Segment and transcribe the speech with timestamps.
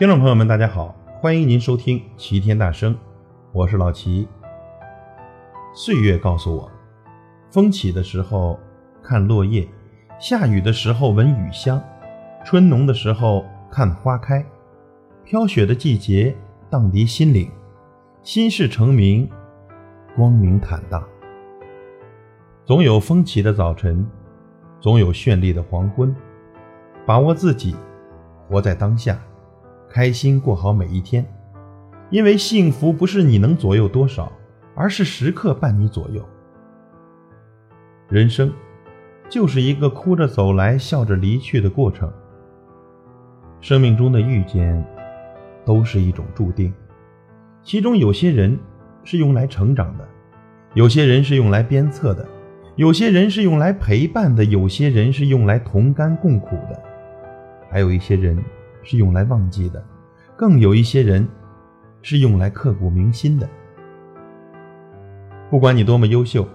[0.00, 2.96] 听众朋友们，大家好，欢迎您收听齐天大圣，
[3.52, 4.26] 我是老齐。
[5.74, 6.70] 岁月告诉我，
[7.50, 8.58] 风起的时候
[9.02, 9.68] 看落叶，
[10.18, 11.78] 下雨的时候闻雨香，
[12.46, 14.42] 春浓的时候看花开，
[15.22, 16.34] 飘雪的季节
[16.70, 17.50] 荡涤心灵，
[18.22, 19.28] 心事成明，
[20.16, 21.06] 光明坦荡。
[22.64, 24.10] 总有风起的早晨，
[24.80, 26.16] 总有绚丽的黄昏，
[27.04, 27.76] 把握自己，
[28.48, 29.20] 活在当下。
[29.92, 31.26] 开心过好每一天，
[32.10, 34.30] 因为幸福不是你能左右多少，
[34.76, 36.24] 而是时刻伴你左右。
[38.08, 38.52] 人生
[39.28, 42.08] 就是一个哭着走来，笑着离去的过程。
[43.60, 44.80] 生命中的遇见
[45.64, 46.72] 都是一种注定，
[47.60, 48.56] 其中有些人
[49.02, 50.06] 是用来成长的，
[50.74, 52.24] 有些人是用来鞭策的，
[52.76, 56.80] 有些人是用来陪伴的，有些人是用来同甘共苦的，
[57.68, 58.40] 还有一些人。
[58.82, 59.84] 是用来忘记的，
[60.40, 61.28] 更有一些人
[62.00, 63.46] 是用来刻骨铭心的。
[65.50, 66.48] 不管你多么优秀，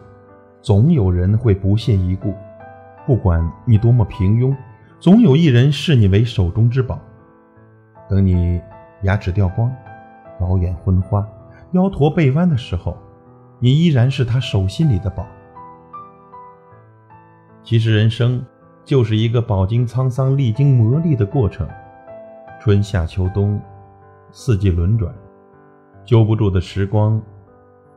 [0.60, 2.34] 总有人会不屑一顾；
[3.06, 4.58] 不管你多么平庸，
[5.00, 7.00] 总有一人视你为手中之宝。
[8.10, 8.60] 等你
[9.04, 9.72] 牙齿掉光、
[10.40, 11.24] 老眼昏花、
[11.74, 12.98] 腰驼背弯的时候，
[13.60, 15.28] 你依然是他手心里的宝。
[17.62, 18.44] 其实，人生
[18.84, 21.70] 就是一个饱经沧桑、历经磨砺的过程。
[22.60, 23.62] 春夏秋冬，
[24.38, 25.16] 四季轮转，
[26.04, 27.24] 揪不住的时光，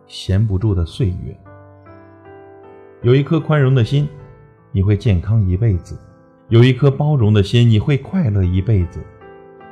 [0.06, 1.36] 闲不住的岁月。
[3.03, 4.08] 有一颗宽容的心，
[4.70, 5.97] 你会健康一辈子；
[6.48, 9.00] 有一颗包容的心，你会快乐一辈子；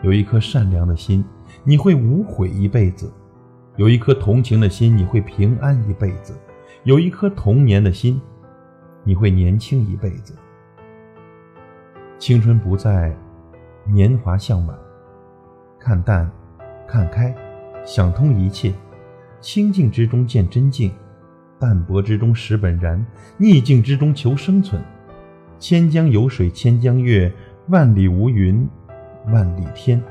[0.02, 1.24] 有一颗善良的心，
[1.62, 3.06] 你会无悔一辈子；
[3.76, 6.34] 有一颗同情的心，你会平安一辈子；
[6.82, 8.20] 有一颗童年的心，
[9.04, 10.34] 你会年轻一辈子。
[12.18, 13.16] 青春不在，
[13.84, 14.76] 年华向晚。
[15.78, 16.28] 看淡，
[16.86, 17.34] 看开，
[17.84, 18.72] 想通一切。
[19.40, 20.92] 清静之中见真境，
[21.58, 23.04] 淡泊之中识本然，
[23.36, 24.82] 逆境之中求生存。
[25.58, 27.32] 千江有水千江月，
[27.68, 28.68] 万里无云
[29.26, 30.02] 万里天。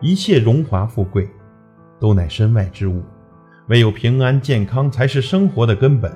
[0.00, 1.28] 一切荣华富贵，
[1.98, 3.02] 都乃身外之物，
[3.68, 6.12] 唯有平安健康才是生活的根本。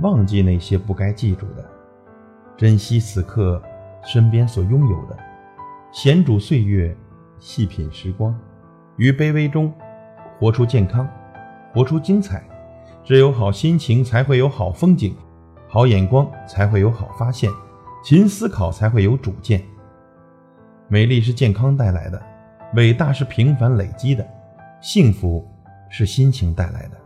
[0.00, 1.64] 忘记那些不该记住的，
[2.56, 3.62] 珍惜此刻
[4.04, 5.16] 身边所拥有的，
[5.92, 6.96] 闲煮岁月。
[7.38, 8.38] 细品时光，
[8.96, 9.72] 于卑微中
[10.38, 11.08] 活出健康，
[11.72, 12.42] 活出精彩。
[13.04, 15.12] 只有好心情，才会有好风景；
[15.66, 17.50] 好眼光，才会有好发现；
[18.04, 19.60] 勤思考，才会有主见。
[20.88, 22.22] 美丽是健康带来的，
[22.76, 24.24] 伟大是平凡累积的，
[24.80, 25.44] 幸福
[25.90, 26.96] 是心情带来的，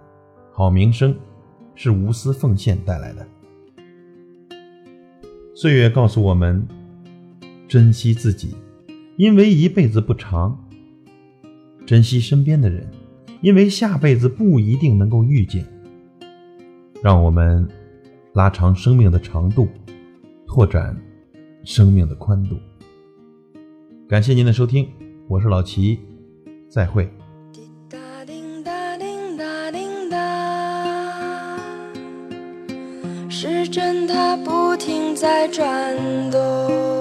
[0.53, 1.17] 好名声
[1.75, 3.27] 是无私奉献带来的。
[5.55, 6.67] 岁月告诉我们，
[7.67, 8.55] 珍惜自己。
[9.17, 10.63] 因为一辈子不长，
[11.87, 12.85] 珍惜身边的人，
[13.41, 15.65] 因为下辈子不一定能够遇见。
[17.01, 17.67] 让我们
[18.33, 19.69] 拉长生命的长度，
[20.49, 21.01] 拓展
[21.63, 22.57] 生命的宽度。
[24.09, 24.89] 感谢您的收听，
[25.29, 26.01] 我是老齐，
[26.69, 27.09] 再会。
[33.29, 35.95] 时针它不停在转
[36.33, 36.96] 动。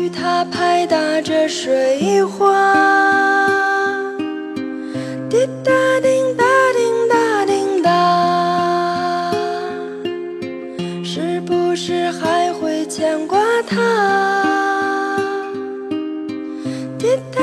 [0.00, 2.74] 雨它拍打着水花。
[5.28, 9.30] 滴答叮答叮答叮答，
[11.04, 13.38] 是不是还会牵挂
[13.68, 13.76] 他？
[16.98, 17.42] 滴答